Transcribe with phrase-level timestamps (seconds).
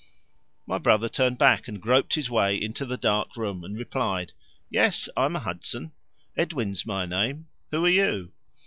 [0.65, 4.31] My brother turned back and groped his way into the dark room, and replied:
[4.67, 5.91] "Yes, I'm a Hudson
[6.35, 7.45] Edwin's my name.
[7.69, 8.31] Who are you?"